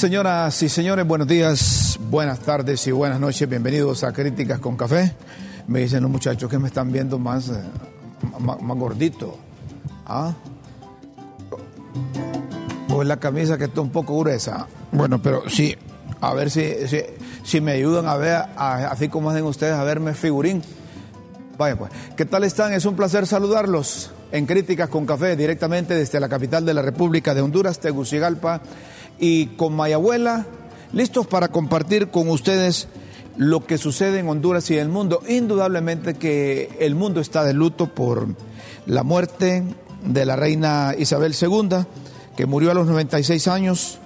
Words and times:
Señoras 0.00 0.62
y 0.62 0.70
señores, 0.70 1.06
buenos 1.06 1.28
días, 1.28 1.98
buenas 2.08 2.38
tardes 2.40 2.86
y 2.86 2.90
buenas 2.90 3.20
noches. 3.20 3.46
Bienvenidos 3.46 4.02
a 4.02 4.14
Críticas 4.14 4.58
con 4.58 4.74
Café. 4.74 5.14
Me 5.66 5.80
dicen 5.80 6.00
los 6.02 6.10
muchachos 6.10 6.48
que 6.48 6.58
me 6.58 6.68
están 6.68 6.90
viendo 6.90 7.18
más, 7.18 7.50
eh, 7.50 7.60
más, 8.38 8.56
gordito. 8.78 9.36
¿Ah? 10.06 10.32
O 12.88 13.02
es 13.02 13.08
la 13.08 13.18
camisa 13.18 13.58
que 13.58 13.64
está 13.64 13.82
un 13.82 13.90
poco 13.90 14.18
gruesa. 14.18 14.66
Bueno, 14.90 15.20
pero 15.20 15.42
sí, 15.50 15.76
a 16.22 16.32
ver 16.32 16.50
si, 16.50 16.88
si, 16.88 17.02
si 17.44 17.60
me 17.60 17.72
ayudan 17.72 18.08
a 18.08 18.16
ver, 18.16 18.36
a- 18.56 18.88
así 18.90 19.10
como 19.10 19.28
hacen 19.28 19.44
ustedes, 19.44 19.74
a 19.74 19.84
verme 19.84 20.14
figurín. 20.14 20.62
Vaya 21.58 21.76
pues, 21.76 21.92
¿qué 22.16 22.24
tal 22.24 22.44
están? 22.44 22.72
Es 22.72 22.86
un 22.86 22.96
placer 22.96 23.26
saludarlos 23.26 24.12
en 24.32 24.46
Críticas 24.46 24.88
con 24.88 25.04
Café, 25.04 25.36
directamente 25.36 25.92
desde 25.94 26.20
la 26.20 26.30
capital 26.30 26.64
de 26.64 26.72
la 26.72 26.80
República 26.80 27.34
de 27.34 27.42
Honduras, 27.42 27.80
Tegucigalpa, 27.80 28.62
y 29.20 29.46
con 29.48 29.76
Mayabuela, 29.76 30.46
listos 30.92 31.26
para 31.26 31.48
compartir 31.48 32.08
con 32.08 32.28
ustedes 32.28 32.88
lo 33.36 33.64
que 33.64 33.78
sucede 33.78 34.18
en 34.18 34.28
Honduras 34.28 34.70
y 34.70 34.74
en 34.74 34.80
el 34.80 34.88
mundo. 34.88 35.22
Indudablemente 35.28 36.14
que 36.14 36.76
el 36.80 36.94
mundo 36.94 37.20
está 37.20 37.44
de 37.44 37.52
luto 37.52 37.86
por 37.94 38.26
la 38.86 39.02
muerte 39.02 39.62
de 40.04 40.24
la 40.24 40.36
reina 40.36 40.94
Isabel 40.98 41.34
II, 41.40 41.84
que 42.36 42.46
murió 42.46 42.70
a 42.70 42.74
los 42.74 42.86
96 42.86 43.48
años 43.48 43.98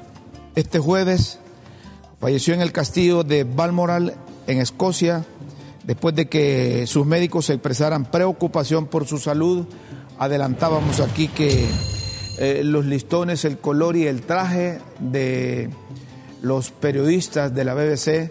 este 0.54 0.78
jueves. 0.78 1.38
Falleció 2.20 2.54
en 2.54 2.60
el 2.60 2.72
castillo 2.72 3.22
de 3.22 3.44
Balmoral, 3.44 4.14
en 4.46 4.60
Escocia, 4.60 5.24
después 5.84 6.14
de 6.14 6.28
que 6.28 6.86
sus 6.86 7.06
médicos 7.06 7.50
expresaran 7.50 8.04
preocupación 8.04 8.86
por 8.86 9.06
su 9.06 9.18
salud. 9.18 9.66
Adelantábamos 10.18 11.00
aquí 11.00 11.28
que 11.28 11.66
eh, 12.38 12.62
los 12.64 12.84
listones, 12.84 13.44
el 13.44 13.58
color 13.58 13.96
y 13.96 14.06
el 14.06 14.22
traje 14.22 14.80
de 14.98 15.70
los 16.42 16.70
periodistas 16.70 17.54
de 17.54 17.64
la 17.64 17.74
BBC 17.74 18.30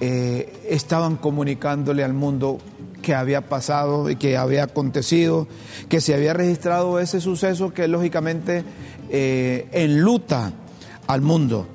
eh, 0.00 0.52
estaban 0.68 1.16
comunicándole 1.16 2.02
al 2.02 2.12
mundo 2.12 2.58
que 3.02 3.14
había 3.14 3.48
pasado 3.48 4.10
y 4.10 4.16
que 4.16 4.36
había 4.36 4.64
acontecido, 4.64 5.46
que 5.88 6.00
se 6.00 6.14
había 6.14 6.32
registrado 6.32 6.98
ese 6.98 7.20
suceso 7.20 7.72
que 7.72 7.88
lógicamente 7.88 8.64
eh, 9.10 9.68
enluta 9.72 10.52
al 11.06 11.20
mundo. 11.20 11.68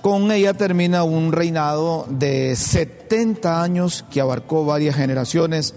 Con 0.00 0.30
ella 0.30 0.54
termina 0.54 1.02
un 1.02 1.32
reinado 1.32 2.06
de 2.10 2.54
70 2.56 3.62
años 3.62 4.04
que 4.10 4.20
abarcó 4.20 4.64
varias 4.64 4.96
generaciones 4.96 5.74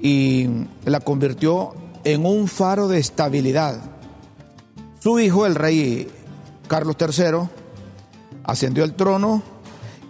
y 0.00 0.48
la 0.84 1.00
convirtió 1.00 1.74
en 2.04 2.24
un 2.24 2.48
faro 2.48 2.88
de 2.88 2.98
estabilidad. 2.98 3.95
Su 5.06 5.20
hijo, 5.20 5.46
el 5.46 5.54
rey 5.54 6.08
Carlos 6.66 6.96
III, 6.98 7.48
ascendió 8.42 8.82
al 8.82 8.96
trono 8.96 9.40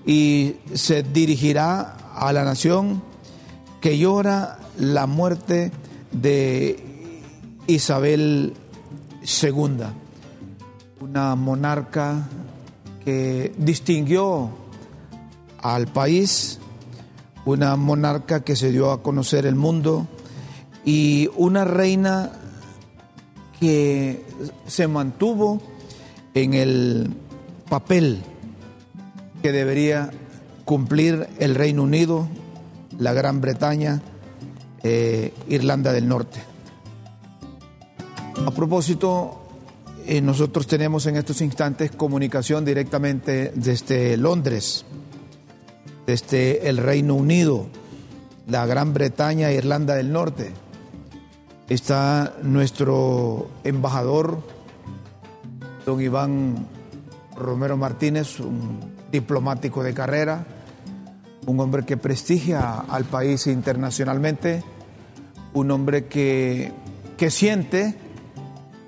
y 0.07 0.57
se 0.73 1.03
dirigirá 1.03 1.99
a 2.15 2.33
la 2.33 2.45
nación 2.45 3.03
que 3.83 3.99
llora 3.99 4.59
la 4.79 5.07
muerte 5.07 5.71
de 6.13 7.23
Isabel 7.67 8.55
II, 9.21 9.85
una 11.03 11.35
monarca 11.35 12.31
que 13.05 13.53
distinguió 13.59 14.49
al 15.61 15.89
país, 15.89 16.59
una 17.45 17.77
monarca 17.77 18.43
que 18.43 18.57
se 18.57 18.73
dio 18.73 18.93
a 18.93 19.03
conocer 19.03 19.45
el 19.45 19.57
mundo 19.57 20.07
y 20.87 21.29
una 21.37 21.67
reina 21.67 22.33
que 23.61 24.25
se 24.67 24.89
mantuvo 24.89 25.61
en 26.35 26.55
el 26.55 27.11
papel 27.69 28.23
que 29.43 29.53
debería 29.53 30.11
cumplir 30.65 31.29
el 31.39 31.55
Reino 31.55 31.83
Unido, 31.85 32.29
la 32.99 33.13
Gran 33.13 33.41
Bretaña, 33.41 34.03
eh, 34.83 35.33
Irlanda 35.49 35.93
del 35.93 36.09
Norte. 36.09 36.41
A 38.45 38.51
propósito, 38.51 39.43
eh, 40.07 40.21
nosotros 40.21 40.67
tenemos 40.67 41.07
en 41.07 41.17
estos 41.17 41.41
instantes 41.41 41.91
comunicación 41.91 42.65
directamente 42.65 43.53
desde 43.55 44.17
Londres, 44.17 44.85
desde 46.07 46.69
el 46.69 46.77
Reino 46.77 47.15
Unido, 47.15 47.67
la 48.47 48.67
Gran 48.67 48.93
Bretaña, 48.93 49.51
Irlanda 49.51 49.95
del 49.95 50.13
Norte. 50.13 50.53
Está 51.69 52.35
nuestro 52.45 53.51
embajador, 53.65 54.39
don 55.85 56.01
Iván 56.01 56.69
Romero 57.35 57.77
Martínez, 57.77 58.39
un 58.39 58.79
diplomático 59.11 59.83
de 59.83 59.93
carrera, 59.93 60.47
un 61.47 61.59
hombre 61.59 61.85
que 61.85 61.97
prestigia 61.97 62.85
al 62.89 63.05
país 63.05 63.49
internacionalmente, 63.49 64.63
un 65.55 65.73
hombre 65.73 66.07
que, 66.07 66.73
que 67.17 67.31
siente, 67.33 67.97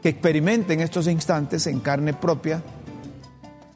que 0.00 0.10
experimenta 0.10 0.72
en 0.72 0.81
estos 0.81 1.09
instantes 1.09 1.66
en 1.66 1.81
carne 1.81 2.15
propia. 2.15 2.62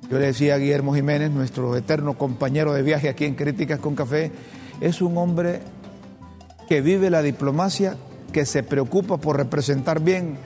Yo 0.09 0.21
le 0.21 0.27
decía 0.27 0.55
a 0.55 0.59
Guillermo 0.59 0.95
Jiménez, 0.95 1.33
nuestro 1.33 1.77
eterno 1.77 2.17
compañero 2.17 2.73
de 2.73 2.83
viaje 2.83 3.09
aquí 3.09 3.25
en 3.25 3.35
Críticas 3.35 3.81
con 3.81 3.97
Café, 3.97 4.31
es 4.81 5.03
un 5.03 5.19
hombre 5.19 5.61
que 6.69 6.81
vive 6.81 7.11
la 7.11 7.23
diplomacia, 7.23 7.97
que 8.33 8.47
se 8.47 8.63
preocupa 8.63 9.19
por 9.19 9.37
representar 9.37 10.01
bien 10.01 10.37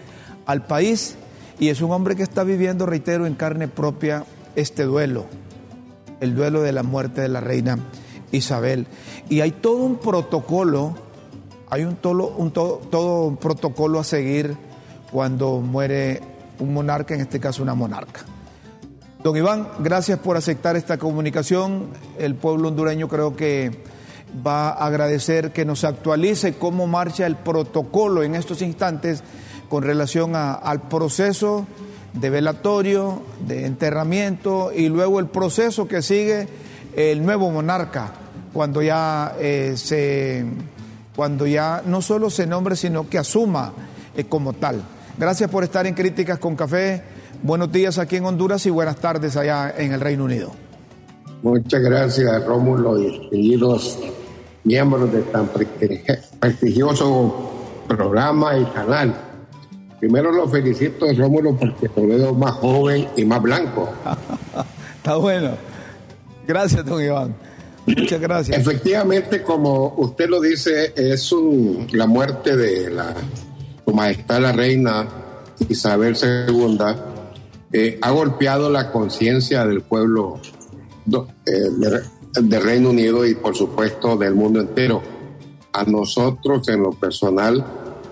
al 0.45 0.67
país 0.67 1.17
y 1.59 1.69
es 1.69 1.81
un 1.81 1.91
hombre 1.93 2.17
que 2.17 2.23
está 2.23 2.45
viviendo, 2.45 2.85
reitero, 2.85 3.27
en 3.27 3.35
carne 3.35 3.69
propia 3.69 4.25
este 4.57 4.85
duelo, 4.85 5.27
el 6.21 6.35
duelo 6.35 6.63
de 6.63 6.73
la 6.73 6.83
muerte 6.83 7.21
de 7.23 7.29
la 7.29 7.41
reina 7.41 7.79
Isabel. 8.33 8.87
Y 9.29 9.41
hay 9.41 9.53
todo 9.53 9.79
un 9.79 9.97
protocolo, 9.97 10.95
hay 11.71 11.85
un, 11.85 11.97
tolo- 12.01 12.33
un 12.37 12.51
to- 12.51 12.83
todo 12.91 13.25
un 13.25 13.37
protocolo 13.37 13.99
a 14.01 14.05
seguir 14.05 14.57
cuando 15.11 15.61
muere 15.61 16.21
un 16.59 16.75
monarca, 16.75 17.15
en 17.15 17.21
este 17.21 17.41
caso 17.41 17.63
una 17.63 17.75
monarca. 17.75 18.21
Don 19.23 19.37
Iván, 19.37 19.69
gracias 19.81 20.19
por 20.19 20.37
aceptar 20.37 20.77
esta 20.77 20.99
comunicación. 20.99 21.87
El 22.19 22.35
pueblo 22.35 22.69
hondureño 22.69 23.09
creo 23.09 23.35
que 23.35 23.83
va 24.47 24.71
a 24.71 24.87
agradecer 24.87 25.53
que 25.53 25.65
nos 25.65 25.85
actualice 25.85 26.55
cómo 26.55 26.87
marcha 26.87 27.27
el 27.27 27.37
protocolo 27.37 28.23
en 28.23 28.35
estos 28.35 28.63
instantes 28.63 29.23
con 29.69 29.83
relación 29.83 30.35
al 30.37 30.83
proceso 30.89 31.67
de 32.13 32.31
velatorio, 32.31 33.23
de 33.47 33.67
enterramiento 33.67 34.73
y 34.75 34.89
luego 34.89 35.21
el 35.21 35.27
proceso 35.27 35.87
que 35.87 36.03
sigue 36.03 36.49
el 36.95 37.25
nuevo 37.25 37.51
monarca 37.51 38.13
cuando 38.53 38.83
ya 38.83 39.35
eh, 39.39 39.75
se 39.77 40.47
cuando 41.15 41.47
ya 41.47 41.83
no 41.85 42.03
solo 42.03 42.31
se 42.31 42.47
nombre 42.47 42.77
sino 42.77 43.09
que 43.09 43.19
asuma 43.19 43.73
eh, 44.17 44.25
como 44.25 44.55
tal. 44.55 44.83
Gracias 45.19 45.51
por 45.51 45.65
estar 45.65 45.87
en 45.87 45.95
Críticas 45.95 46.39
con 46.39 46.57
Café. 46.57 47.03
Buenos 47.43 47.71
días 47.71 47.99
aquí 47.99 48.17
en 48.17 48.25
Honduras 48.25 48.65
y 48.67 48.71
buenas 48.71 48.97
tardes 48.97 49.37
allá 49.37 49.75
en 49.77 49.93
el 49.93 50.01
Reino 50.01 50.25
Unido. 50.25 50.66
Muchas 51.43 51.81
gracias, 51.83 52.45
Rómulo 52.45 52.99
y 52.99 53.05
distinguidos 53.21 53.99
miembros 54.65 55.13
de 55.13 55.23
tan 55.23 55.49
prestigi- 55.53 56.19
prestigioso 56.41 57.53
programa 57.87 58.59
y 58.59 58.65
canal. 58.67 59.15
Primero 60.01 60.33
lo 60.33 60.49
felicito, 60.49 61.07
Rómulo, 61.17 61.57
porque 61.57 61.89
lo 61.95 62.07
veo 62.09 62.35
más 62.35 62.53
joven 62.53 63.09
y 63.17 63.25
más 63.25 63.41
blanco. 63.43 63.89
Está 64.97 65.17
bueno. 65.17 65.51
Gracias, 66.47 66.85
don 66.85 67.03
Iván. 67.03 67.35
Muchas 67.87 68.21
gracias. 68.21 68.59
Efectivamente, 68.59 69.43
como 69.43 69.95
usted 69.99 70.29
lo 70.29 70.41
dice, 70.41 70.93
es 70.97 71.31
un- 71.33 71.87
la 71.93 72.07
muerte 72.07 72.57
de 72.57 72.91
la 72.91 73.15
Su 73.85 73.95
Majestad 73.95 74.41
la 74.41 74.53
Reina 74.53 75.07
Isabel 75.69 76.17
II 76.21 76.79
eh, 77.73 77.99
ha 78.03 78.11
golpeado 78.11 78.69
la 78.69 78.91
conciencia 78.91 79.65
del 79.65 79.83
pueblo 79.83 80.41
del 81.07 82.63
Reino 82.63 82.91
Unido 82.91 83.25
y 83.27 83.35
por 83.35 83.57
supuesto 83.57 84.17
del 84.17 84.35
mundo 84.35 84.61
entero. 84.61 85.03
A 85.73 85.85
nosotros 85.85 86.69
en 86.69 86.83
lo 86.83 86.91
personal 86.93 87.65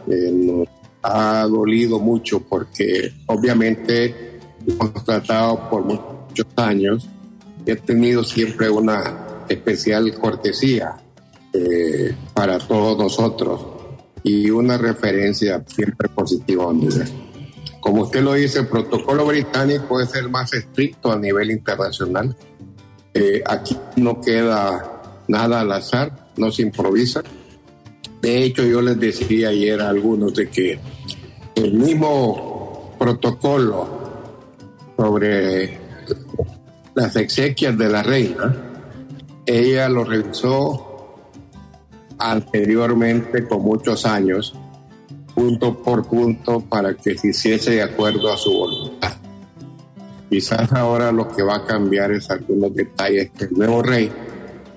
eh, 0.06 0.30
nos 0.32 0.68
ha 1.02 1.46
dolido 1.46 1.98
mucho 1.98 2.40
porque 2.40 3.12
obviamente 3.26 4.38
hemos 4.66 5.04
tratado 5.04 5.68
por 5.68 5.84
muchos 5.84 6.46
años 6.56 7.08
y 7.66 7.70
he 7.70 7.76
tenido 7.76 8.24
siempre 8.24 8.70
una 8.70 9.44
especial 9.48 10.12
cortesía 10.18 10.96
eh, 11.52 12.14
para 12.32 12.58
todos 12.58 12.98
nosotros 12.98 13.66
y 14.22 14.50
una 14.50 14.78
referencia 14.78 15.62
siempre 15.66 16.08
positiva. 16.08 16.72
Como 17.80 18.02
usted 18.02 18.22
lo 18.22 18.32
dice, 18.32 18.60
el 18.60 18.68
protocolo 18.68 19.26
británico 19.26 20.00
es 20.00 20.14
el 20.14 20.30
más 20.30 20.54
estricto 20.54 21.12
a 21.12 21.18
nivel 21.18 21.50
internacional. 21.50 22.34
Eh, 23.14 23.42
aquí 23.46 23.76
no 23.96 24.20
queda 24.20 25.22
nada 25.28 25.60
al 25.60 25.72
azar, 25.72 26.30
no 26.36 26.50
se 26.50 26.62
improvisa. 26.62 27.22
De 28.20 28.44
hecho, 28.44 28.64
yo 28.64 28.82
les 28.82 28.98
decía 28.98 29.50
ayer 29.50 29.80
a 29.80 29.88
algunos 29.88 30.34
de 30.34 30.48
que 30.48 30.80
el 31.54 31.74
mismo 31.74 32.94
protocolo 32.98 33.88
sobre 34.96 35.78
las 36.94 37.16
exequias 37.16 37.76
de 37.76 37.88
la 37.88 38.02
reina, 38.02 38.56
ella 39.46 39.88
lo 39.88 40.04
revisó 40.04 40.94
anteriormente 42.18 43.46
con 43.46 43.62
muchos 43.62 44.06
años, 44.06 44.54
punto 45.34 45.82
por 45.82 46.06
punto, 46.06 46.60
para 46.60 46.94
que 46.94 47.18
se 47.18 47.28
hiciese 47.28 47.72
de 47.72 47.82
acuerdo 47.82 48.32
a 48.32 48.36
su 48.36 48.52
voluntad. 48.52 49.23
Quizás 50.34 50.72
ahora 50.72 51.12
lo 51.12 51.28
que 51.28 51.44
va 51.44 51.58
a 51.58 51.64
cambiar 51.64 52.10
es 52.10 52.28
algunos 52.28 52.74
detalles 52.74 53.30
que 53.30 53.44
el 53.44 53.52
nuevo 53.52 53.84
rey 53.84 54.10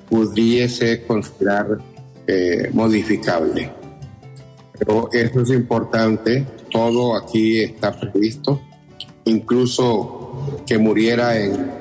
pudiese 0.08 1.04
considerar 1.04 1.80
eh, 2.28 2.70
modificable. 2.74 3.72
Pero 4.78 5.10
eso 5.12 5.42
es 5.42 5.50
importante, 5.50 6.46
todo 6.70 7.18
aquí 7.18 7.60
está 7.62 8.00
previsto, 8.00 8.62
incluso 9.26 10.62
que 10.68 10.78
muriera 10.78 11.36
en, 11.40 11.72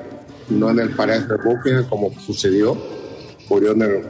no 0.49 0.71
en 0.71 0.79
el 0.79 0.95
Palacio 0.95 1.37
de 1.37 1.43
Buckingham 1.43 1.87
como 1.87 2.11
sucedió, 2.19 2.75
murió 3.47 3.73
en 3.73 3.81
el, 3.83 4.01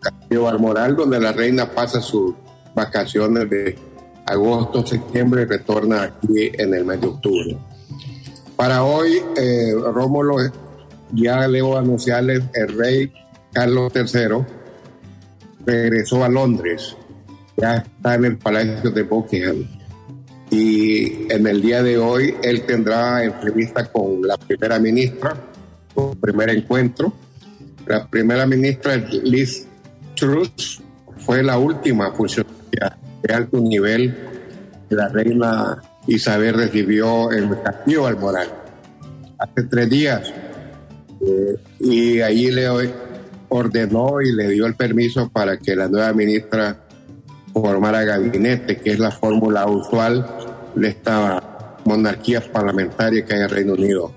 Castillo 0.00 0.42
Balmoral, 0.42 0.96
donde 0.96 1.20
la 1.20 1.30
reina 1.30 1.70
pasa 1.70 2.00
sus 2.00 2.34
vacaciones 2.74 3.48
de 3.48 3.78
agosto, 4.26 4.84
septiembre 4.84 5.42
y 5.42 5.44
retorna 5.44 6.02
aquí 6.02 6.50
en 6.54 6.74
el 6.74 6.84
mes 6.84 7.00
de 7.00 7.06
octubre. 7.06 7.56
Para 8.56 8.84
hoy, 8.84 9.22
eh, 9.36 9.72
Rómulo, 9.74 10.36
ya 11.12 11.40
a 11.40 11.44
anunciarles, 11.44 12.42
el 12.54 12.76
rey 12.76 13.12
Carlos 13.52 13.92
III 13.94 14.44
regresó 15.64 16.24
a 16.24 16.28
Londres, 16.28 16.96
ya 17.56 17.76
está 17.76 18.14
en 18.14 18.24
el 18.24 18.38
Palacio 18.38 18.90
de 18.90 19.02
Buckingham. 19.02 19.66
Y 20.50 21.32
en 21.32 21.46
el 21.46 21.62
día 21.62 21.82
de 21.82 21.96
hoy 21.96 22.34
él 22.42 22.66
tendrá 22.66 23.24
entrevista 23.24 23.90
con 23.90 24.20
la 24.22 24.36
primera 24.36 24.78
ministra, 24.78 25.34
su 25.94 26.16
primer 26.20 26.50
encuentro. 26.50 27.12
La 27.86 28.06
primera 28.06 28.46
ministra, 28.46 28.96
Liz 28.96 29.66
Truss, 30.14 30.82
fue 31.18 31.42
la 31.42 31.58
última 31.58 32.12
funcionaria 32.12 32.98
de 33.22 33.34
alto 33.34 33.60
nivel 33.60 34.14
que 34.88 34.94
la 34.94 35.08
reina 35.08 35.82
Isabel 36.06 36.54
recibió 36.54 37.30
el 37.30 37.48
Castillo 37.62 38.06
Almoral 38.06 38.48
hace 39.38 39.62
tres 39.64 39.90
días. 39.90 40.32
Eh, 41.20 41.56
y 41.80 42.20
allí 42.20 42.50
le 42.50 42.68
ordenó 43.48 44.20
y 44.20 44.32
le 44.32 44.48
dio 44.48 44.66
el 44.66 44.74
permiso 44.74 45.28
para 45.30 45.58
que 45.58 45.76
la 45.76 45.88
nueva 45.88 46.12
ministra 46.12 46.84
formara 47.52 48.02
gabinete, 48.04 48.78
que 48.78 48.92
es 48.92 48.98
la 48.98 49.10
fórmula 49.10 49.66
usual 49.66 50.26
de 50.74 50.88
esta 50.88 51.76
monarquía 51.84 52.40
parlamentaria 52.40 53.24
que 53.24 53.34
hay 53.34 53.42
en 53.42 53.48
Reino 53.48 53.74
Unido. 53.74 54.12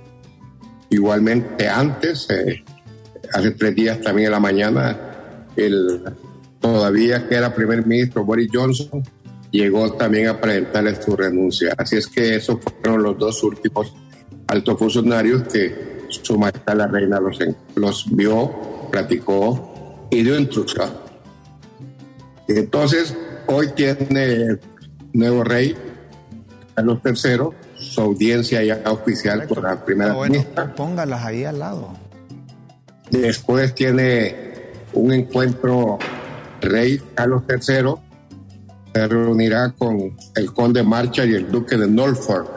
Igualmente 0.90 1.68
antes, 1.68 2.28
eh, 2.30 2.64
hace 3.34 3.52
tres 3.52 3.76
días 3.76 4.02
también 4.02 4.28
en 4.28 4.32
la 4.32 4.40
mañana, 4.40 4.98
el 5.56 6.02
todavía 6.60 7.28
que 7.28 7.36
era 7.36 7.54
primer 7.54 7.86
ministro 7.86 8.24
Boris 8.24 8.50
Johnson 8.52 9.04
llegó 9.52 9.92
también 9.94 10.28
a 10.28 10.40
presentarle 10.40 11.02
su 11.02 11.16
renuncia. 11.16 11.74
Así 11.78 11.98
es 11.98 12.08
que 12.08 12.36
esos 12.36 12.60
fueron 12.62 13.04
los 13.04 13.18
dos 13.18 13.44
últimos 13.44 13.94
altos 14.48 14.78
funcionarios 14.78 15.44
que 15.44 16.06
su 16.10 16.38
majestad 16.38 16.76
la 16.76 16.88
reina 16.88 17.20
los, 17.20 17.40
los 17.76 18.06
vio, 18.16 18.90
platicó 18.92 20.08
y 20.10 20.24
dio 20.24 20.38
instrucción. 20.40 20.90
Entonces, 22.48 23.16
hoy 23.48 23.70
tiene 23.76 24.60
nuevo 25.14 25.44
rey, 25.44 25.76
Carlos 26.76 27.00
III, 27.04 27.50
su 27.76 28.02
audiencia 28.02 28.64
ya 28.64 28.82
oficial 28.92 29.48
con 29.48 29.64
la 29.64 29.84
primera 29.84 30.14
ah, 30.14 30.28
ministra. 30.28 30.76
Póngalas 30.76 31.26
ahí 31.26 31.44
al 31.44 31.60
lado. 31.60 31.94
Después 33.10 33.74
tiene 33.74 34.72
un 34.94 35.14
encuentro 35.14 35.98
rey 36.62 37.02
Carlos 37.14 37.44
III 37.50 37.96
se 38.96 39.10
reunirá 39.10 39.74
con 39.78 40.16
el 40.36 40.54
conde 40.54 40.82
Marcha 40.82 41.26
y 41.26 41.34
el 41.34 41.52
duque 41.52 41.76
de 41.76 41.86
Norfolk 41.86 42.48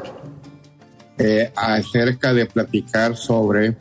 eh, 1.18 1.50
acerca 1.56 2.32
de 2.32 2.46
platicar 2.46 3.16
sobre 3.16 3.76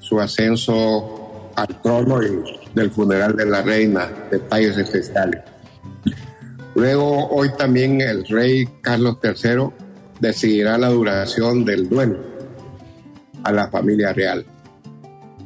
su 0.00 0.20
ascenso 0.20 1.50
al 1.56 1.80
trono 1.80 2.22
y 2.22 2.44
del 2.74 2.90
funeral 2.90 3.34
de 3.34 3.46
la 3.46 3.62
reina, 3.62 4.10
detalles 4.30 4.76
especiales. 4.76 5.44
Luego, 6.74 7.26
hoy 7.30 7.48
también 7.56 8.02
el 8.02 8.26
rey 8.28 8.68
Carlos 8.82 9.16
III 9.22 9.70
decidirá 10.20 10.76
la 10.76 10.90
duración 10.90 11.64
del 11.64 11.88
duelo 11.88 12.18
a 13.44 13.50
la 13.50 13.70
familia 13.70 14.12
real 14.12 14.44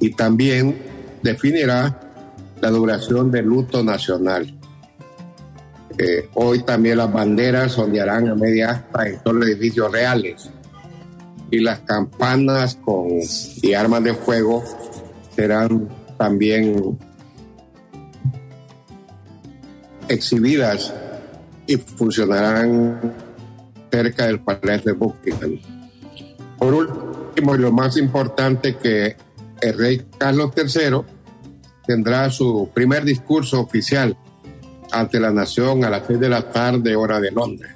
y 0.01 0.11
también 0.11 0.77
definirá 1.23 2.01
la 2.61 2.71
duración 2.71 3.31
del 3.31 3.45
luto 3.45 3.85
nacional. 3.85 4.58
Eh, 5.99 6.29
hoy 6.35 6.63
también 6.63 6.99
las 6.99 7.13
banderas 7.13 7.77
ondearán 7.77 8.29
a 8.29 8.35
media 8.37 8.71
asta 8.71 9.09
en 9.09 9.19
todos 9.19 9.39
los 9.39 9.49
edificios 9.49 9.91
reales 9.91 10.49
y 11.51 11.59
las 11.59 11.81
campanas 11.81 12.77
con, 12.77 13.09
y 13.63 13.73
armas 13.75 14.05
de 14.05 14.15
fuego 14.15 14.63
serán 15.35 15.89
también 16.17 16.99
exhibidas 20.09 20.95
y 21.67 21.77
funcionarán 21.77 23.15
cerca 23.91 24.27
del 24.27 24.41
Palacio 24.41 24.93
de 24.93 24.99
Buckingham. 24.99 25.59
Por 26.59 26.75
último, 26.75 27.57
y 27.57 27.59
lo 27.59 27.73
más 27.73 27.97
importante, 27.97 28.77
que 28.77 29.17
el 29.61 29.79
rey 29.79 30.07
Carlos 30.17 30.53
III 30.57 31.01
tendrá 31.87 32.31
su 32.31 32.71
primer 32.73 33.05
discurso 33.05 33.61
oficial 33.61 34.17
ante 34.93 35.21
la 35.21 35.31
nación 35.31 35.85
a 35.85 35.91
las 35.91 36.07
seis 36.07 36.21
de 36.21 36.29
la 36.29 36.43
tarde, 36.51 36.97
hora 36.97 37.21
de 37.21 37.31
Londres. 37.31 37.73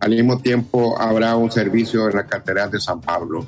Al 0.00 0.10
mismo 0.10 0.38
tiempo 0.38 1.00
habrá 1.00 1.36
un 1.36 1.50
servicio 1.50 2.08
en 2.08 2.16
la 2.16 2.26
Catedral 2.26 2.70
de 2.70 2.80
San 2.80 3.00
Pablo. 3.00 3.46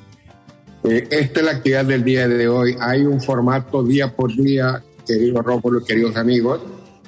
Eh, 0.85 1.07
esta 1.11 1.41
es 1.41 1.47
la 1.47 1.53
actividad 1.53 1.85
del 1.85 2.03
día 2.03 2.27
de 2.29 2.49
hoy. 2.49 2.77
Hay 2.81 3.03
un 3.03 3.21
formato 3.21 3.83
día 3.83 4.15
por 4.15 4.35
día, 4.35 4.83
queridos 5.07 5.45
Rómulo, 5.45 5.85
queridos 5.85 6.17
amigos, 6.17 6.61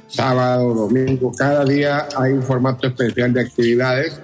sábado, 0.06 0.74
domingo, 0.74 1.32
cada 1.36 1.64
día 1.64 2.08
hay 2.16 2.32
un 2.32 2.42
formato 2.42 2.86
especial 2.86 3.32
de 3.32 3.42
actividades. 3.42 4.20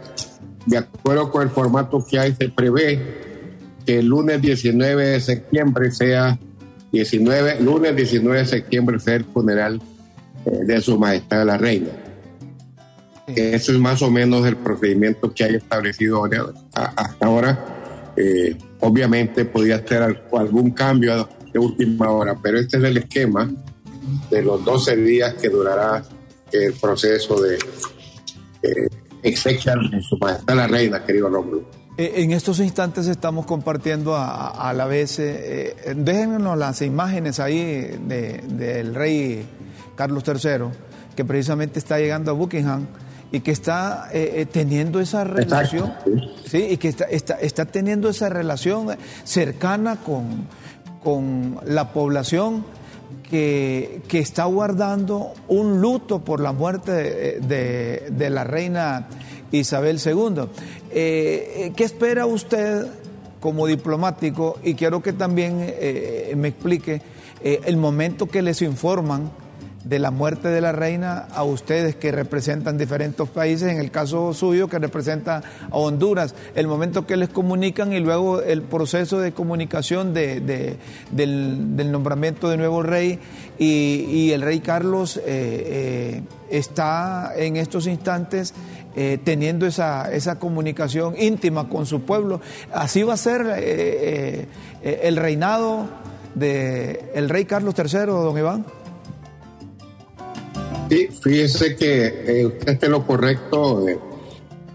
De 0.67 0.79
acuerdo 0.79 1.31
con 1.31 1.43
el 1.43 1.51
formato 1.51 2.05
que 2.05 2.19
hay, 2.19 2.35
se 2.35 2.49
prevé 2.49 3.01
que 3.87 3.99
el 3.99 4.07
lunes 4.07 4.41
19 4.41 5.07
de 5.07 5.21
septiembre 5.21 5.91
sea 5.91 6.39
19, 6.93 7.61
lunes 7.61 7.95
19 7.97 8.39
de 8.39 8.47
septiembre 8.47 8.99
fue 8.99 9.17
el 9.17 9.25
funeral 9.25 9.81
de 10.45 10.81
su 10.81 10.99
majestad 10.99 11.45
la 11.47 11.57
reina. 11.57 11.91
Eso 13.27 13.73
es 13.73 13.79
más 13.79 14.03
o 14.03 14.11
menos 14.11 14.47
el 14.47 14.57
procedimiento 14.57 15.33
que 15.33 15.45
hay 15.45 15.55
establecido 15.55 16.25
hasta 16.75 17.27
ahora. 17.27 18.13
Eh, 18.17 18.57
obviamente 18.81 19.45
podría 19.45 19.85
ser 19.87 20.03
algún 20.03 20.71
cambio 20.73 21.29
de 21.53 21.59
última 21.59 22.11
hora, 22.11 22.37
pero 22.41 22.59
este 22.59 22.77
es 22.77 22.85
el 22.85 22.99
esquema 22.99 23.51
de 24.31 24.43
los 24.43 24.65
12 24.65 24.97
días 24.97 25.35
que 25.35 25.49
durará 25.49 26.05
el 26.53 26.75
proceso 26.75 27.41
de 27.41 27.59
eh, 28.63 28.89
de 29.25 30.03
su 30.03 30.19
majestad 30.19 30.55
la 30.55 30.67
reina, 30.67 31.05
querido 31.05 31.29
Rómulo. 31.29 31.65
Eh, 31.97 32.13
en 32.17 32.33
estos 32.33 32.59
instantes 32.61 33.07
estamos 33.07 33.47
compartiendo 33.47 34.17
a, 34.17 34.73
la 34.75 34.87
vez, 34.87 35.19
eh, 35.19 35.77
eh, 35.85 35.95
déjenos 35.97 36.59
las 36.59 36.83
imágenes 36.83 37.41
ahí 37.41 37.97
del 38.07 38.95
rey 38.95 39.47
Carlos 39.97 40.25
III, 40.27 40.67
que 41.17 41.25
precisamente 41.25 41.79
está 41.79 41.99
llegando 41.99 42.31
a 42.31 42.35
Buckingham 42.35 42.87
y 43.33 43.41
que 43.41 43.51
está 43.51 44.09
teniendo 44.53 45.01
esa 45.01 45.25
relación, 45.25 45.93
sí. 46.47 46.69
y 46.71 46.77
que 46.77 46.89
está, 46.89 47.05
está, 47.05 47.35
está, 47.35 47.65
teniendo 47.65 48.09
esa 48.09 48.29
relación 48.29 48.97
cercana 49.25 49.97
con, 49.97 50.47
con 51.03 51.59
la 51.67 51.93
población 51.93 52.65
que, 53.29 54.03
está 54.13 54.45
guardando 54.45 55.33
un 55.49 55.81
luto 55.81 56.21
por 56.21 56.41
la 56.41 56.53
muerte 56.53 57.41
de, 57.41 58.31
la 58.31 58.45
reina 58.45 59.09
Isabel 59.51 60.01
II. 60.05 60.45
Eh, 60.91 61.73
¿Qué 61.77 61.85
espera 61.85 62.27
usted 62.27 62.87
como 63.41 63.67
diplomático? 63.67 64.59
Y 64.63 64.75
quiero 64.75 65.03
que 65.03 65.13
también 65.13 65.59
eh, 65.61 66.33
me 66.37 66.49
explique 66.49 67.03
eh, 67.43 67.61
el 67.65 67.77
momento 67.77 68.27
que 68.27 68.43
les 68.43 68.63
informan 68.63 69.31
de 69.85 69.99
la 69.99 70.11
muerte 70.11 70.49
de 70.49 70.61
la 70.61 70.73
reina 70.73 71.27
a 71.35 71.45
ustedes 71.45 71.95
que 71.95 72.11
representan 72.11 72.79
diferentes 72.79 73.29
países, 73.29 73.71
en 73.71 73.79
el 73.79 73.91
caso 73.91 74.33
suyo 74.33 74.69
que 74.69 74.79
representa 74.79 75.43
a 75.71 75.77
Honduras, 75.77 76.35
el 76.55 76.67
momento 76.67 77.07
que 77.07 77.17
les 77.17 77.29
comunican 77.29 77.93
y 77.93 78.01
luego 78.01 78.41
el 78.41 78.63
proceso 78.63 79.21
de 79.21 79.33
comunicación 79.33 80.15
de, 80.15 80.41
del, 81.11 81.93
nombramiento 81.93 82.49
de 82.49 82.57
nuevo 82.57 82.83
rey 82.83 83.19
y, 83.59 84.33
el 84.33 84.41
rey 84.41 84.61
Carlos 84.61 85.19
eh, 85.19 85.23
eh, 85.27 86.23
está 86.51 87.33
en 87.37 87.57
estos 87.57 87.87
instantes 87.87 88.55
eh, 88.97 89.19
teniendo 89.23 89.67
esa, 89.67 90.11
esa 90.13 90.39
comunicación 90.39 91.15
íntima 91.19 91.69
con 91.69 91.85
su 91.85 92.03
pueblo. 92.03 92.41
Así 92.73 93.03
va 93.03 93.15
a 93.15 93.19
ser 93.19 93.43
el 94.83 95.17
reinado 95.17 95.89
del 96.35 96.99
el 97.15 97.29
rey 97.29 97.45
Carlos 97.45 97.75
III, 97.77 98.07
don 98.07 98.39
Iván. 98.39 98.65
Sí, 100.89 101.09
fíjese 101.23 101.77
que 101.77 102.07
eh, 102.07 102.47
usted 102.47 102.73
esté 102.73 102.89
lo 102.89 103.07
correcto. 103.07 103.89
Eh, 103.89 103.99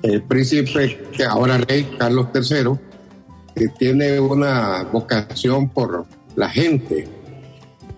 el 0.02 0.24
príncipe, 0.24 1.08
que 1.16 1.24
ahora 1.24 1.58
rey 1.58 1.96
Carlos 1.98 2.28
III, 2.34 2.72
que 3.56 3.68
tiene 3.78 4.20
una 4.20 4.84
vocación 4.84 5.70
por 5.70 6.06
la 6.36 6.50
gente. 6.50 7.08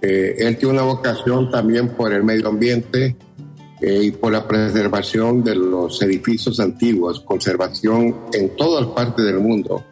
Eh, 0.02 0.36
él 0.40 0.58
tiene 0.58 0.74
una 0.74 0.84
vocación 0.84 1.52
también 1.52 1.90
por 1.90 2.12
el 2.12 2.24
medio 2.24 2.50
ambiente 2.50 3.16
y 3.84 4.12
por 4.12 4.32
la 4.32 4.48
preservación 4.48 5.44
de 5.44 5.56
los 5.56 6.02
edificios 6.04 6.60
antiguos, 6.60 7.22
conservación 7.22 8.16
en 8.32 8.56
todas 8.56 8.86
partes 8.88 9.26
del 9.26 9.40
mundo 9.40 9.84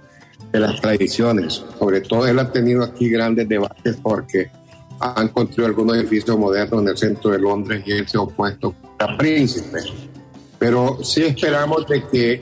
de 0.52 0.60
las 0.60 0.80
tradiciones. 0.80 1.64
Sobre 1.80 2.02
todo 2.02 2.28
él 2.28 2.38
ha 2.38 2.52
tenido 2.52 2.84
aquí 2.84 3.10
grandes 3.10 3.50
debates 3.50 3.98
porque 4.02 4.52
han 5.00 5.30
construido 5.30 5.68
algunos 5.68 5.98
edificios 5.98 6.38
modernos 6.38 6.82
en 6.82 6.88
el 6.90 6.98
centro 6.98 7.32
de 7.32 7.40
Londres 7.40 7.84
y 7.86 7.92
él 7.92 8.08
se 8.08 8.18
ha 8.18 8.22
opuesto 8.22 8.76
a 9.00 9.18
príncipe. 9.18 9.80
Pero 10.58 11.04
sí 11.04 11.24
esperamos 11.24 11.88
de 11.88 12.06
que 12.08 12.42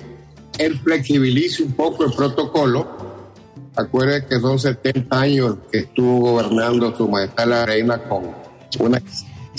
él 0.58 0.80
flexibilice 0.80 1.64
un 1.64 1.74
poco 1.74 2.06
el 2.06 2.14
protocolo. 2.14 2.88
Acuérdense 3.76 4.28
que 4.28 4.40
son 4.40 4.58
70 4.58 5.20
años 5.20 5.56
que 5.72 5.80
estuvo 5.80 6.32
gobernando 6.32 6.96
su 6.96 7.08
majestad 7.08 7.48
la 7.48 7.66
reina 7.66 8.02
con 8.04 8.32
una 8.80 9.02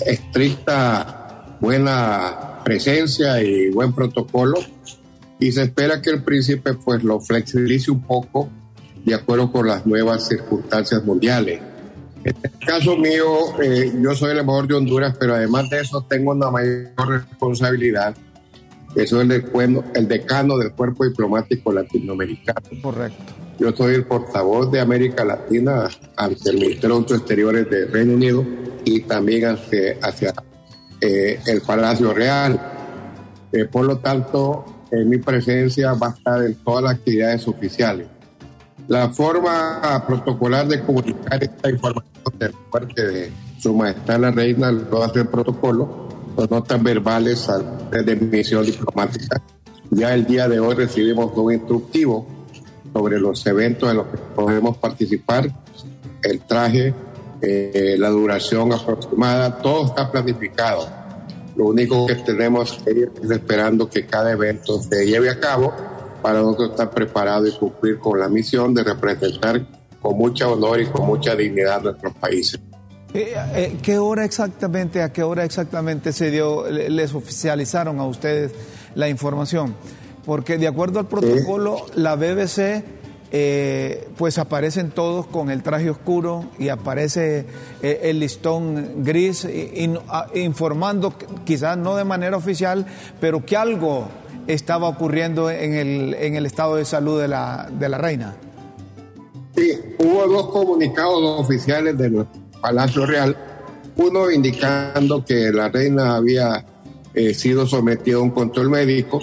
estricta 0.04 1.56
buena 1.60 2.60
presencia 2.64 3.40
y 3.42 3.70
buen 3.70 3.92
protocolo 3.92 4.58
y 5.40 5.52
se 5.52 5.62
espera 5.62 6.02
que 6.02 6.10
el 6.10 6.22
príncipe 6.22 6.74
pues 6.74 7.02
lo 7.04 7.20
flexibilice 7.20 7.90
un 7.90 8.02
poco 8.02 8.48
de 9.04 9.14
acuerdo 9.14 9.52
con 9.52 9.66
las 9.66 9.86
nuevas 9.86 10.26
circunstancias 10.26 11.04
mundiales. 11.04 11.60
En 12.25 12.34
el 12.42 12.66
caso 12.66 12.96
mío, 12.96 13.60
eh, 13.62 13.92
yo 14.00 14.14
soy 14.14 14.32
el 14.32 14.38
embajador 14.38 14.68
de 14.68 14.75
Honduras, 14.75 15.16
pero 15.18 15.34
además 15.34 15.70
de 15.70 15.80
eso 15.80 16.04
tengo 16.08 16.32
una 16.32 16.50
mayor 16.50 16.90
responsabilidad. 17.06 18.14
Eso 18.94 19.20
es 19.20 19.30
el, 19.30 19.82
el 19.94 20.08
decano 20.08 20.56
del 20.58 20.72
cuerpo 20.72 21.04
diplomático 21.04 21.72
latinoamericano. 21.72 22.60
Correcto. 22.82 23.32
Yo 23.58 23.72
soy 23.72 23.94
el 23.94 24.04
portavoz 24.04 24.70
de 24.70 24.80
América 24.80 25.25
Latina 25.25 25.88
ante 26.16 26.50
el 26.50 26.56
Ministerio 26.56 26.88
de 26.88 26.94
Asuntos 26.94 27.18
Exteriores 27.18 27.70
de 27.70 27.87
Reino 27.87 28.14
Unido 28.14 28.44
y 28.84 29.00
también 29.02 29.46
hacia, 29.46 29.96
hacia 30.02 30.34
eh, 31.00 31.40
el 31.46 31.60
Palacio 31.60 32.12
Real. 32.14 32.60
Eh, 33.52 33.64
por 33.64 33.84
lo 33.84 33.98
tanto, 33.98 34.64
mi 34.90 35.18
presencia 35.18 35.92
va 35.92 36.08
a 36.08 36.10
estar 36.10 36.42
en 36.44 36.54
todas 36.64 36.84
las 36.84 36.94
actividades 36.94 37.46
oficiales. 37.46 38.06
La 38.88 39.11
forma 39.11 40.02
protocolar 40.07 40.66
de 40.66 40.80
comunicar 40.80 41.45
esta 41.45 41.71
información 41.71 42.38
del 42.38 42.54
muerte 42.73 43.07
de 43.07 43.33
Su 43.61 43.75
Majestad 43.75 44.18
la 44.18 44.30
Reina 44.30 44.73
lo 44.73 45.04
hace 45.04 45.21
el 45.21 45.28
protocolo, 45.28 46.09
las 46.38 46.50
notas 46.50 46.83
verbales 46.83 47.47
de 47.90 48.16
misión 48.16 48.64
diplomática. 48.64 49.42
Ya 49.90 50.14
el 50.14 50.25
día 50.25 50.49
de 50.49 50.59
hoy 50.59 50.75
recibimos 50.75 51.37
un 51.37 51.52
instructivo 51.52 52.26
sobre 52.90 53.21
los 53.21 53.47
eventos 53.47 53.90
en 53.90 53.99
los 53.99 54.07
que 54.07 54.16
podemos 54.35 54.78
participar, 54.78 55.50
el 56.23 56.40
traje, 56.40 56.95
eh, 57.42 57.97
la 57.99 58.09
duración 58.09 58.73
aproximada, 58.73 59.59
todo 59.59 59.85
está 59.85 60.11
planificado. 60.11 60.88
Lo 61.57 61.66
único 61.66 62.07
que 62.07 62.14
tenemos 62.14 62.80
que 62.83 62.90
ir 62.92 63.12
es 63.23 63.30
esperando 63.30 63.90
que 63.90 64.07
cada 64.07 64.33
evento 64.33 64.80
se 64.80 65.04
lleve 65.04 65.28
a 65.28 65.38
cabo 65.38 65.75
para 66.22 66.40
nosotros 66.40 66.70
estar 66.70 66.90
preparados 66.90 67.48
y 67.48 67.58
cumplir 67.58 67.98
con 67.98 68.18
la 68.18 68.28
misión 68.28 68.75
de 68.75 68.84
representar 68.84 69.66
con 70.00 70.16
mucha 70.16 70.48
honor 70.48 70.80
y 70.80 70.87
con 70.87 71.06
mucha 71.06 71.34
dignidad 71.34 71.82
nuestros 71.82 72.14
países. 72.14 72.60
Eh, 73.14 73.34
eh, 73.54 73.78
¿Qué 73.82 73.98
hora 73.98 74.25
exactamente, 74.25 75.02
a 75.02 75.12
qué 75.12 75.22
hora 75.22 75.44
exactamente 75.44 76.12
se 76.12 76.30
dio, 76.30 76.68
les 76.70 77.14
oficializaron 77.14 77.98
a 78.00 78.06
ustedes 78.06 78.52
la 78.94 79.08
información? 79.08 79.75
Porque 80.26 80.58
de 80.58 80.68
acuerdo 80.68 80.98
al 80.98 81.06
protocolo, 81.06 81.87
la 81.94 82.16
BBC, 82.16 82.84
eh, 83.30 84.08
pues 84.18 84.37
aparecen 84.37 84.90
todos 84.90 85.26
con 85.26 85.50
el 85.50 85.62
traje 85.62 85.88
oscuro 85.88 86.50
y 86.58 86.68
aparece 86.68 87.46
el 87.80 88.20
listón 88.20 89.02
gris 89.02 89.46
informando, 90.34 91.14
quizás 91.46 91.78
no 91.78 91.96
de 91.96 92.04
manera 92.04 92.37
oficial, 92.37 92.84
pero 93.20 93.44
que 93.44 93.56
algo 93.56 94.08
estaba 94.48 94.88
ocurriendo 94.88 95.50
en 95.50 95.74
el, 95.74 96.14
en 96.14 96.34
el 96.34 96.46
estado 96.46 96.76
de 96.76 96.84
salud 96.84 97.20
de 97.20 97.28
la, 97.28 97.68
de 97.70 97.88
la 97.88 97.98
reina. 97.98 98.34
Sí, 99.54 99.78
hubo 99.98 100.26
dos 100.26 100.48
comunicados 100.50 101.40
oficiales 101.40 101.96
del 101.96 102.26
Palacio 102.60 103.06
Real, 103.06 103.36
uno 103.96 104.30
indicando 104.30 105.24
que 105.24 105.52
la 105.52 105.68
reina 105.68 106.16
había 106.16 106.64
eh, 107.14 107.34
sido 107.34 107.66
sometida 107.66 108.16
a 108.16 108.20
un 108.20 108.30
control 108.30 108.70
médico, 108.70 109.20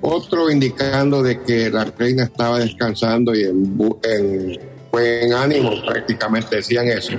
otro 0.00 0.50
indicando 0.50 1.22
de 1.22 1.40
que 1.42 1.70
la 1.70 1.84
reina 1.84 2.24
estaba 2.24 2.58
descansando 2.58 3.34
y 3.34 3.44
en, 3.44 3.78
en 4.02 4.60
buen 4.90 5.32
ánimo, 5.32 5.70
prácticamente 5.86 6.56
decían 6.56 6.88
eso. 6.88 7.12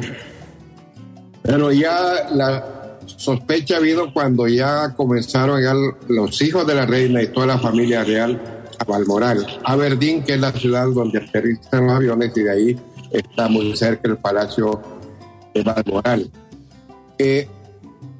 Pero 1.41 1.71
ya 1.71 2.27
la, 2.31 2.74
sospecha 3.17 3.77
habido 3.77 4.13
cuando 4.13 4.47
ya 4.47 4.93
comenzaron 4.95 5.61
ya 5.61 5.73
los 6.07 6.41
hijos 6.41 6.65
de 6.67 6.75
la 6.75 6.85
reina 6.85 7.21
y 7.21 7.27
toda 7.27 7.47
la 7.47 7.59
familia 7.59 8.03
real 8.03 8.41
a 8.77 8.83
Balmoral, 8.83 9.45
Aberdeen, 9.63 10.23
que 10.23 10.33
es 10.33 10.39
la 10.39 10.51
ciudad 10.51 10.87
donde 10.87 11.19
aterrizan 11.19 11.87
los 11.87 11.95
aviones 11.95 12.31
y 12.35 12.43
de 12.43 12.51
ahí 12.51 12.79
está 13.11 13.47
muy 13.47 13.75
cerca 13.75 14.09
el 14.09 14.17
palacio 14.17 14.81
de 15.53 15.63
Balmoral. 15.63 16.29
Eh, 17.17 17.47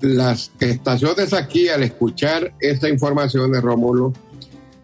las 0.02 0.52
estaciones 0.60 1.34
aquí, 1.34 1.68
al 1.70 1.84
escuchar 1.84 2.54
esta 2.60 2.90
información 2.90 3.52
de 3.52 3.62
Rómulo, 3.62 4.14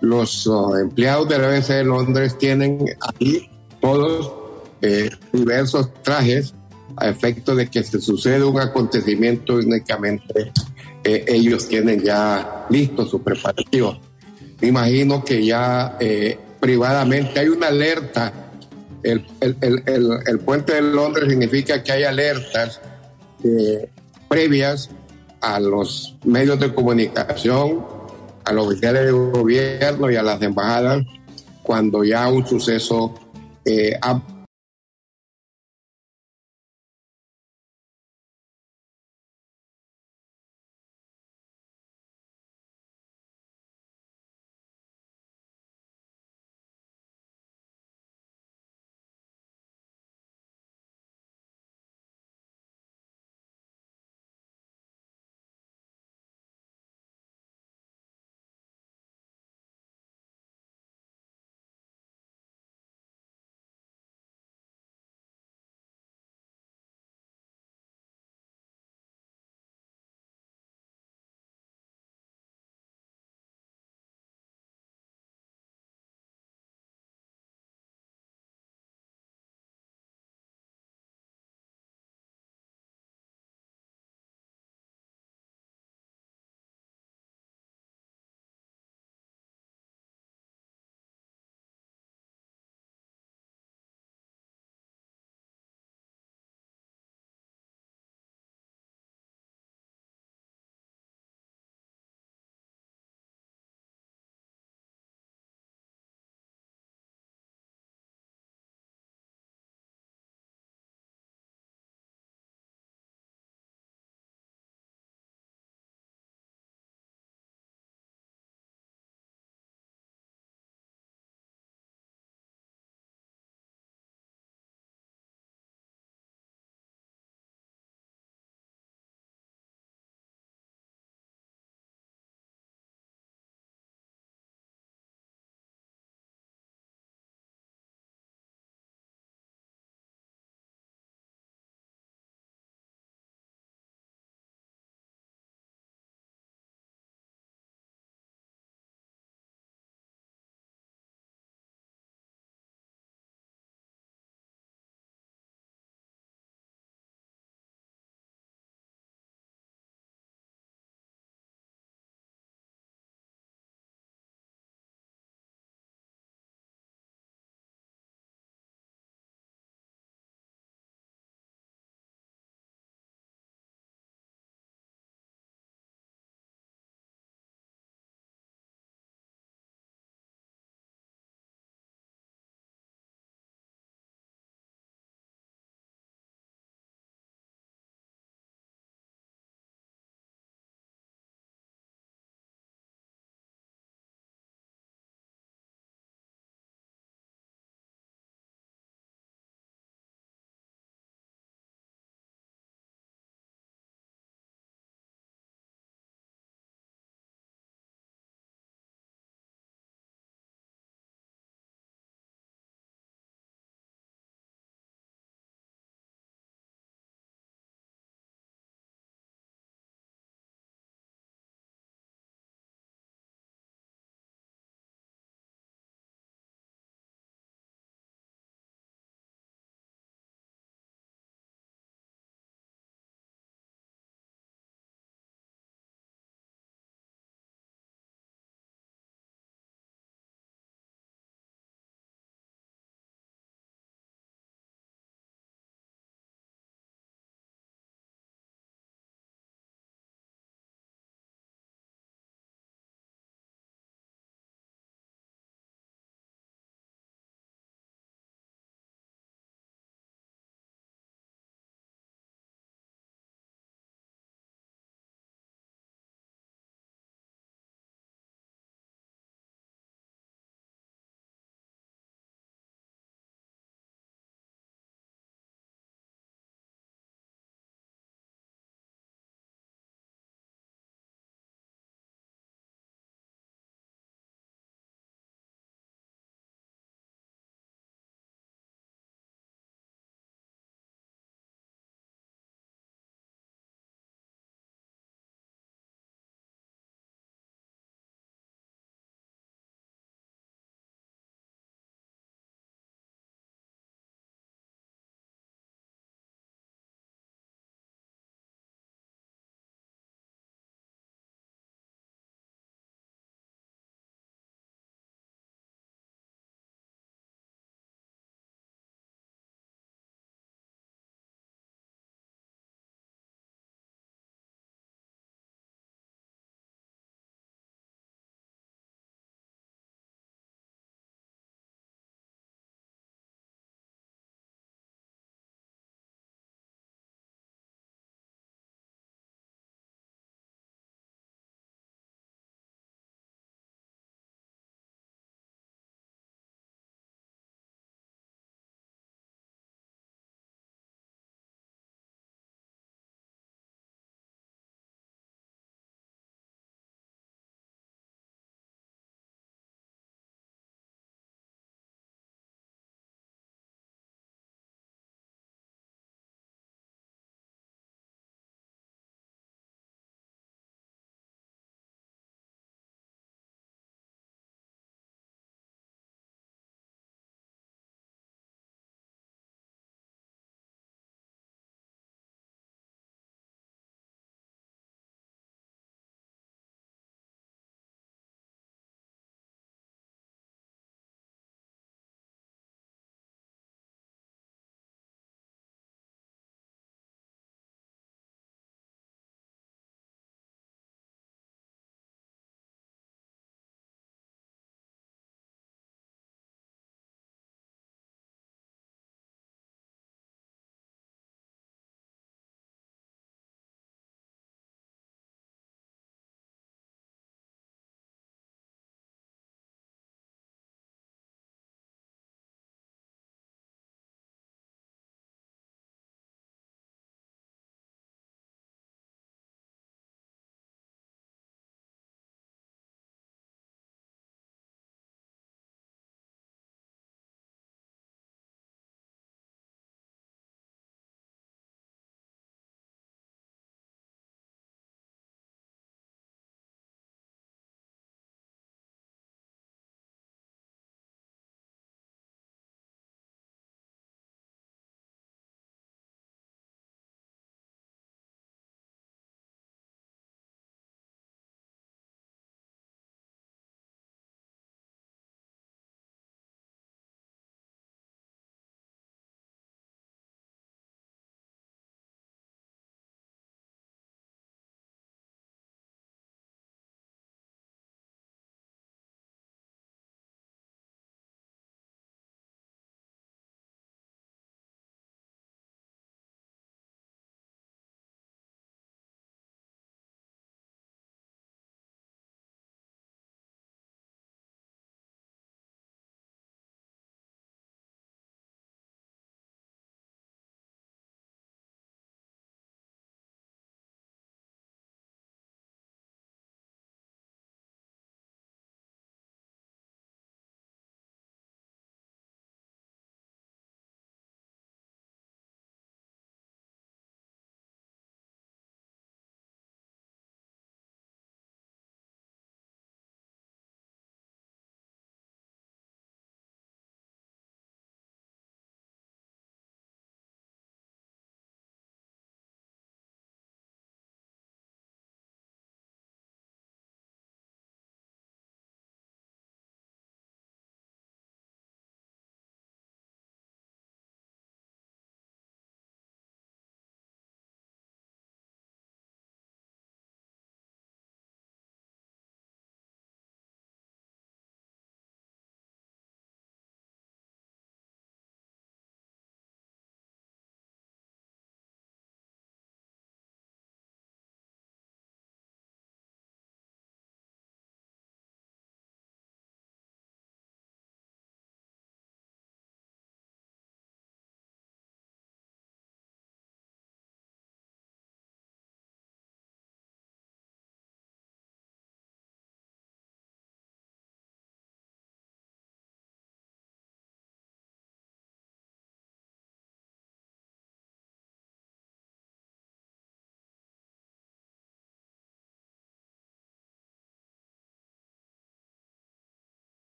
los 0.00 0.46
uh, 0.46 0.76
empleados 0.76 1.28
de 1.28 1.38
la 1.38 1.48
BBC 1.48 1.68
de 1.68 1.84
Londres 1.84 2.36
tienen 2.36 2.84
aquí 3.08 3.48
todos 3.80 4.32
eh, 4.80 5.10
diversos 5.32 5.90
trajes 6.02 6.54
a 6.96 7.08
efecto 7.08 7.54
de 7.54 7.68
que 7.68 7.82
se 7.82 8.00
suceda 8.00 8.46
un 8.46 8.60
acontecimiento 8.60 9.54
únicamente 9.54 10.52
eh, 11.04 11.24
ellos 11.26 11.66
tienen 11.66 12.00
ya 12.00 12.66
listos 12.70 13.10
sus 13.10 13.22
preparativos. 13.22 13.98
Me 14.60 14.68
imagino 14.68 15.24
que 15.24 15.44
ya 15.44 15.96
eh, 15.98 16.38
privadamente 16.60 17.40
hay 17.40 17.48
una 17.48 17.68
alerta. 17.68 18.32
El, 19.02 19.24
puente 20.44 20.74
de 20.74 20.82
Londres 20.82 21.28
significa 21.28 21.82
que 21.82 21.90
hay 21.90 22.04
alertas 22.04 22.80
eh, 23.42 23.90
previas 24.28 24.90
a 25.40 25.58
los 25.58 26.16
medios 26.24 26.60
de 26.60 26.72
comunicación, 26.72 27.84
a 28.44 28.52
los 28.52 28.68
oficiales 28.68 29.06
de 29.06 29.10
gobierno 29.10 30.08
y 30.08 30.14
a 30.14 30.22
las 30.22 30.40
embajadas 30.40 31.04
cuando 31.64 32.04
ya 32.04 32.28
un 32.28 32.46
suceso 32.46 33.14